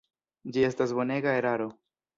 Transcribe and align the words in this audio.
Ĝi 0.55 0.63
estas 0.71 0.95
bonega 1.01 1.39
eraro. 1.43 1.73